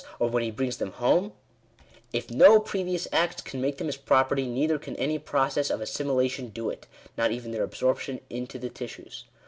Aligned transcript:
or 0.17 0.27
when 0.27 0.41
he 0.41 0.49
brings 0.49 0.77
them 0.77 0.93
home?" 0.93 1.31
If 2.11 2.31
no 2.31 2.59
previous 2.59 3.07
acts 3.11 3.39
can 3.43 3.61
make 3.61 3.77
them 3.77 3.85
his 3.85 3.97
property, 3.97 4.47
neither 4.47 4.79
can 4.79 4.95
any 4.95 5.19
process 5.19 5.69
of 5.69 5.79
assimilation 5.79 6.49
do 6.49 6.71
it; 6.71 6.87
not 7.19 7.29
even 7.31 7.51
their 7.51 7.61
absorption 7.61 8.19
into 8.27 8.57
the 8.57 8.69
tissues. 8.71 9.25